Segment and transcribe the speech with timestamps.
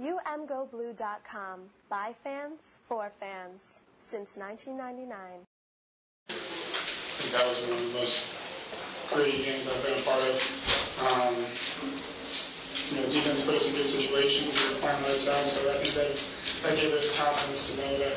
[0.00, 1.60] UMGoBlue.com.
[1.88, 3.82] By fans, for fans.
[4.00, 5.46] Since 1999.
[7.30, 8.26] That was one of the most
[9.12, 10.34] gritty games I've been a part of.
[10.98, 11.34] Um,
[12.90, 14.52] you know, defense put in good situations.
[14.68, 16.22] Were playing lights out, so I think that,
[16.62, 18.16] that gave us confidence to know that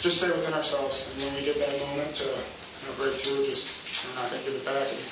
[0.00, 1.04] just stay within ourselves.
[1.12, 3.66] And when we get that moment to you know, break through, just
[4.06, 4.86] we're not going to give it back.
[4.86, 5.02] And,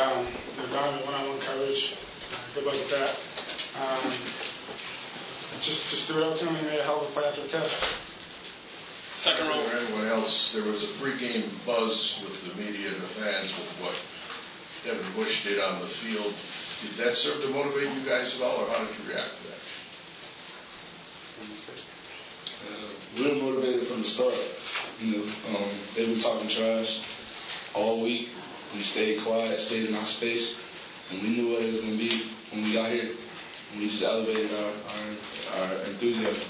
[0.00, 1.94] um, you know, one-on-one coverage.
[2.54, 3.10] Good luck with that.
[3.82, 4.12] Um,
[5.60, 7.42] just just threw it out to him and made a hell of a play after
[7.42, 7.94] the catch.
[9.18, 9.60] Second row.
[9.60, 13.78] For anyone else, there was a pregame buzz with the media and the fans with
[13.80, 13.94] what
[14.84, 16.34] Devin Bush did on the field.
[16.82, 19.42] Did that serve to motivate you guys at all, or how did you react to
[19.48, 19.60] that?
[22.66, 24.34] Uh, we were motivated from the start.
[25.00, 25.24] You know,
[25.56, 27.00] um, they were talking trash
[27.74, 28.30] all week.
[28.74, 30.56] We stayed quiet, stayed in our space,
[31.10, 33.10] and we knew what it was going to be when we got here.
[33.72, 36.42] And we just elevated our, our, our enthusiasm.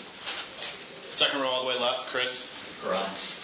[1.12, 2.48] Second row all the way left, Chris.
[2.82, 3.38] Grimes.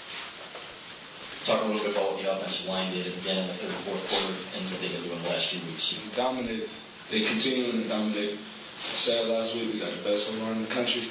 [1.44, 3.84] Talk a little bit about what the offensive line did again in the third and
[3.84, 5.94] fourth quarter and what they did in the last few weeks.
[6.02, 6.68] We dominated.
[7.10, 8.32] They continue to dominate.
[8.34, 11.02] I said last week we got the best line in the country,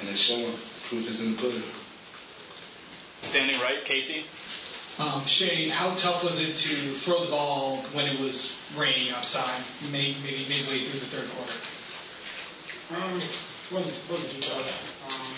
[0.00, 0.52] and it's showing.
[0.88, 1.62] Proof is in the pudding.
[3.22, 4.24] Standing right, Casey.
[4.98, 9.62] Um, Shea, how tough was it to throw the ball when it was raining outside,
[9.90, 11.52] maybe, maybe midway through the third quarter?
[12.92, 13.16] Um,
[13.72, 14.68] wasn't wasn't too tough.
[15.08, 15.32] Um,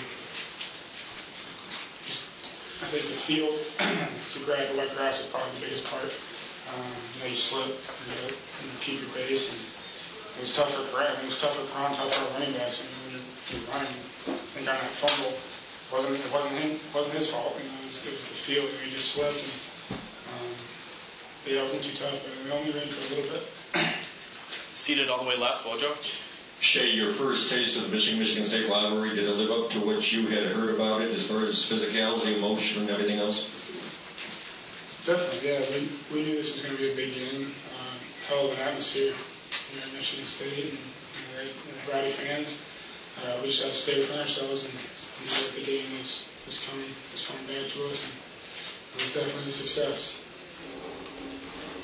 [2.82, 6.10] I think the field to grab the wet grass was probably the biggest part.
[6.74, 10.54] Um, you know, you slip and you, and you keep your base, and it was
[10.58, 11.14] tough for Graham.
[11.22, 12.82] It was tough for Cron, tough for running backs.
[12.82, 13.94] I mean, when you're, running,
[14.26, 17.54] I think on that fumble, it wasn't it wasn't him, it wasn't his fault.
[17.62, 18.66] You know, it was, it was the field.
[18.74, 19.54] You know, he just slipped, and
[20.34, 20.50] um,
[21.46, 22.18] but yeah, it wasn't too tough.
[22.26, 23.46] But we only rained for a little bit.
[24.74, 25.94] Seated all the way left, Wojo.
[26.60, 29.80] Shea, your first taste of the Michigan Michigan State rivalry, did it live up to
[29.80, 33.50] what you had heard about it as far as physicality, emotion, and everything else?
[35.04, 35.60] Definitely, yeah.
[35.70, 37.42] We, we knew this was going to be a big game.
[37.44, 39.12] Um, hell of an atmosphere
[39.70, 40.78] here at Michigan State and,
[41.40, 42.58] and, and rowdy fans.
[43.22, 46.26] Uh, we just had to stay within ourselves and, and know that the game was,
[46.44, 48.04] was coming was coming back to us.
[48.04, 50.22] And it was definitely a success.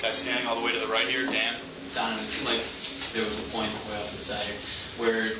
[0.01, 1.55] Guys standing all the way to the right here, Dan.
[1.95, 2.63] Donovan, like
[3.13, 4.55] there was a point way off to the side here
[4.97, 5.31] where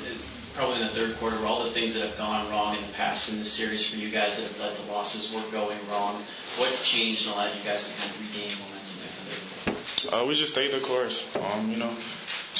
[0.54, 2.92] probably in the third quarter where all the things that have gone wrong in the
[2.92, 6.22] past in this series for you guys that have led to losses were going wrong.
[6.56, 8.74] What changed and allowed you guys to kind of regain momentum?
[10.12, 11.34] Uh, we just stayed the course.
[11.36, 11.92] Um, you know,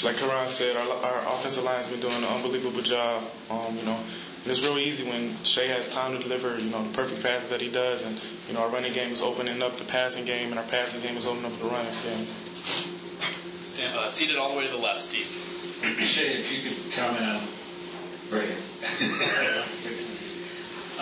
[0.02, 3.22] like Karan said, our, our offensive line's been doing an unbelievable job.
[3.50, 3.98] Um, you know,
[4.42, 7.48] and it's real easy when Shea has time to deliver, you know, the perfect passes
[7.50, 8.02] that he does.
[8.02, 11.00] And, you know, our running game is opening up the passing game, and our passing
[11.00, 12.26] game is opening up the running game.
[13.74, 15.26] Stand, uh, seated all the way to the left, Steve.
[16.06, 17.42] Shea, if you could comment on
[18.30, 18.54] right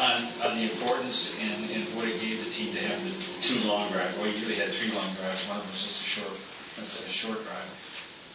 [0.01, 3.13] on, on the importance and, and what it gave the team to have the
[3.45, 4.17] two long drives.
[4.17, 5.47] Well, you really had three long drives.
[5.53, 6.33] One of them was just a short,
[6.81, 7.69] a short drive.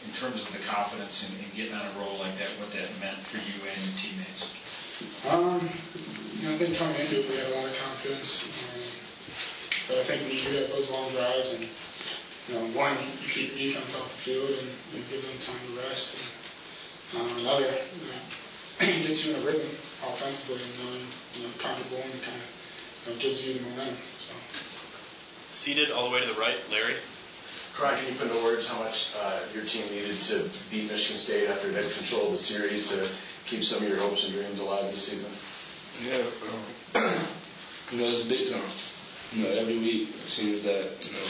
[0.05, 2.93] In terms of the confidence in, in getting on a roll like that, what that
[3.01, 4.45] meant for you and your teammates.
[5.33, 5.65] Um,
[6.37, 8.45] you know, I think coming into it, we had a lot of confidence.
[8.45, 8.85] Um,
[9.87, 11.65] but I think when you do have those long drives and
[12.47, 15.59] you know, one, you keep your defense off the field and you give them time
[15.67, 16.15] to rest.
[17.13, 19.69] And um, another, you know, gets you in a rhythm
[20.03, 22.47] offensively and knowing, you know, comfortable and kind of
[23.07, 23.97] you know, gives you the momentum.
[24.27, 24.33] So.
[25.51, 26.95] Seated all the way to the right, Larry.
[27.77, 31.17] Karan, can you put into words how much uh, your team needed to beat Michigan
[31.17, 33.07] State after they controlled the series to
[33.45, 35.31] keep some of your hopes and dreams alive this season?
[36.03, 36.23] Yeah,
[36.95, 37.03] um,
[37.91, 38.61] you know, it's a big time.
[39.33, 41.27] You know, every week it seems that, you know,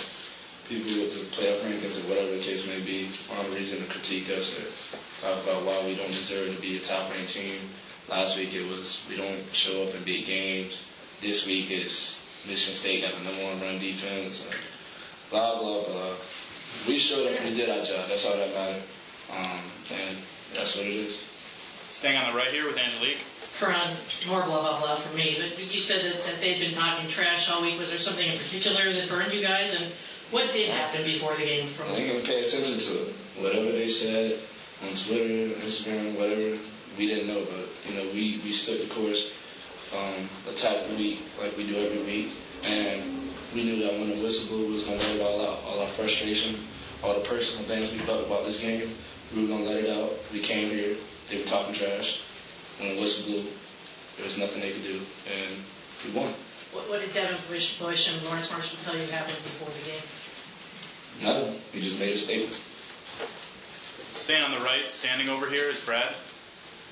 [0.68, 3.86] people with the playoff rankings or whatever the case may be on a reason to
[3.86, 4.64] critique us or
[5.22, 7.60] talk about why we don't deserve to be a top ranked team.
[8.10, 10.84] Last week it was we don't show up in big games.
[11.22, 14.44] This week it's Michigan State got the number one run defense.
[14.44, 14.60] And
[15.30, 16.14] blah blah blah.
[16.88, 17.44] We showed up.
[17.44, 18.10] We did our job.
[18.10, 18.84] That's all that matters.
[19.32, 19.62] Um,
[19.92, 20.18] and
[20.54, 21.18] that's what it is.
[21.92, 23.18] Staying on the right here with Angelique.
[23.58, 23.98] Karan,
[24.28, 25.38] more blah blah blah for me.
[25.40, 27.80] But you said that, that they'd been talking trash all week.
[27.80, 29.74] Was there something in particular that burned you guys?
[29.74, 29.92] And
[30.32, 31.70] what did happen before the game?
[31.70, 33.16] From I gonna pay attention to it.
[33.38, 34.40] Whatever they said
[34.84, 36.58] on Twitter, Instagram, whatever,
[36.98, 37.46] we didn't know.
[37.46, 39.32] But you know, we we stood the course,
[39.96, 42.32] um, attacked the week like we do every week,
[42.64, 45.88] and we knew that when the whistle blew, was gonna let all out, all our
[45.88, 46.56] frustration,
[47.04, 48.96] all the personal things we felt about this game.
[49.36, 50.14] We were gonna let it out.
[50.34, 50.96] We came here.
[51.30, 52.22] They were talking trash.
[52.80, 53.46] When the whistle blew,
[54.16, 55.02] there was nothing they could do,
[55.34, 55.56] and
[56.06, 56.34] we won.
[56.74, 60.02] What, what did Devin Bush Bush and Lawrence Marshall tell you happened before the game?
[61.24, 61.62] Nothing.
[61.74, 62.60] We just made a statement.
[64.16, 66.14] Staying on the right, standing over here is Brad.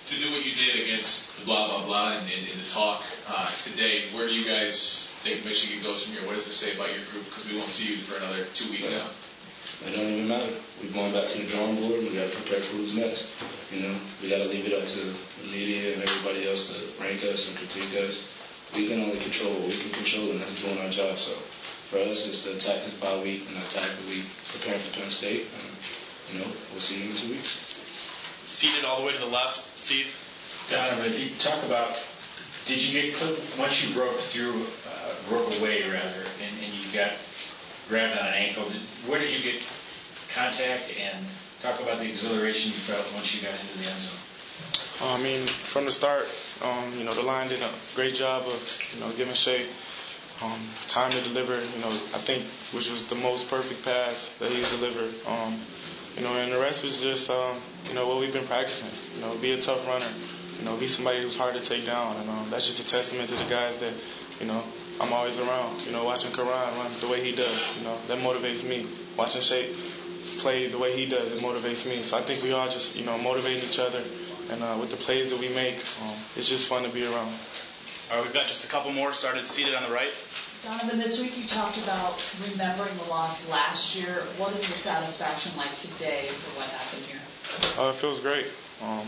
[0.08, 3.04] to do what you did against the blah blah blah and, and, and the talk
[3.28, 6.26] uh, today, where do you guys think Michigan goes from here?
[6.26, 7.26] What does this say about your group?
[7.26, 9.08] Because we won't see you for another two weeks now.
[9.86, 10.54] It don't even matter.
[10.82, 12.02] We're going back to the drawing board.
[12.02, 13.28] We got to prepare for who's next.
[13.74, 15.14] You know, we got to leave it up to the
[15.52, 18.28] media and everybody else to rank us and critique us.
[18.74, 21.18] We can only control what we can control, and that's doing our job.
[21.18, 21.34] So
[21.90, 25.10] for us, it's to attack this bye week and attack the week preparing for Penn
[25.12, 25.48] State.
[25.54, 27.60] And, you know, we'll see you in two weeks.
[28.48, 30.08] Seated all the way to the left, Steve.
[30.70, 32.02] Donovan, if you talk about,
[32.66, 36.92] did you get clipped once you broke through, uh, broke away rather, and, and you
[36.94, 37.12] got
[37.88, 38.68] grabbed on an ankle?
[38.70, 39.64] Did, where did you get
[40.34, 40.84] contact?
[41.00, 41.26] And
[41.62, 44.20] talk about the exhilaration you felt once you got into the end zone.
[45.02, 46.26] I mean, from the start,
[46.62, 49.66] um, you know, the line did a great job of, you know, giving Shea
[50.42, 51.56] um, time to deliver.
[51.56, 55.14] You know, I think which was the most perfect pass that he's delivered.
[55.28, 55.60] Um,
[56.16, 57.58] you know, and the rest was just, um,
[57.88, 58.90] you know, what we've been practicing.
[59.16, 60.08] You know, be a tough runner.
[60.60, 63.28] You know, be somebody who's hard to take down, and um, that's just a testament
[63.30, 63.92] to the guys that,
[64.40, 64.64] you know,
[65.02, 65.86] I'm always around.
[65.86, 67.78] You know, watching Karan run the way he does.
[67.78, 68.88] You know, that motivates me.
[69.18, 69.76] Watching Shea
[70.40, 72.02] play the way he does, it motivates me.
[72.04, 74.02] So I think we all just, you know, motivating each other.
[74.50, 77.34] And uh, with the plays that we make, um, it's just fun to be around.
[78.12, 80.12] All right, we've got just a couple more started seated on the right.
[80.64, 82.20] Donovan, this week you talked about
[82.50, 84.24] remembering the loss last year.
[84.38, 87.84] What is the satisfaction like today for what happened here?
[87.84, 88.48] Uh, it feels great.
[88.82, 89.08] Um,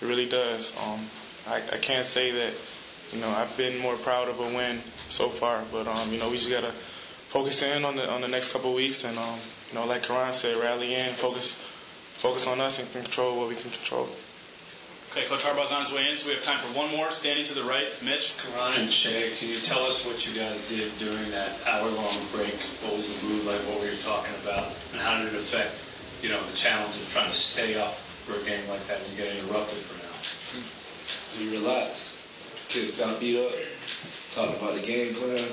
[0.00, 0.72] it really does.
[0.82, 1.06] Um,
[1.46, 2.54] I, I can't say that,
[3.12, 6.30] you know, I've been more proud of a win so far, but um, you know,
[6.30, 6.72] we just gotta
[7.28, 9.38] focus in on the on the next couple of weeks, and um,
[9.68, 11.56] you know, like Karan said, rally in, focus,
[12.14, 14.08] focus on us, and control what we can control.
[15.12, 17.12] Okay, Coach Harbaugh's on his way in, so we have time for one more.
[17.12, 18.32] Standing to the right, Mitch.
[18.56, 22.54] Ron and Shea, can you tell us what you guys did during that hour-long break?
[22.80, 23.60] What was the mood like?
[23.68, 24.72] What were you talking about?
[24.92, 25.74] And how did it affect,
[26.22, 29.12] you know, the challenge of trying to stay up for a game like that and
[29.12, 30.64] you get interrupted for now?
[31.38, 32.08] We relaxed.
[32.68, 33.52] Kids got beat up.
[34.30, 35.46] Talked about the game plan.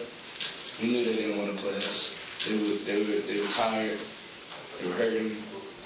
[0.82, 2.16] We knew they didn't want to play us.
[2.48, 4.00] They were they were they were tired.
[4.80, 5.36] They were hurting,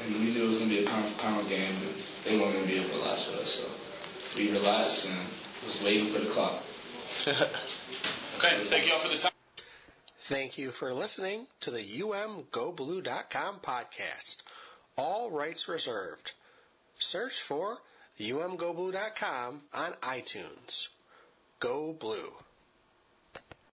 [0.02, 1.76] and we knew it was gonna be a pound for pound game.
[1.80, 3.50] But they weren't gonna be able to last with us.
[3.52, 3.68] So
[4.38, 5.18] we relaxed and
[5.66, 6.64] was waiting for the clock.
[7.28, 9.32] okay, thank you all for the time.
[10.20, 14.38] Thank you for listening to the umgoblue.com podcast.
[14.96, 16.32] All rights reserved.
[16.98, 17.80] Search for
[18.20, 20.88] umgoblue.com on iTunes.
[21.60, 22.36] Go Blue.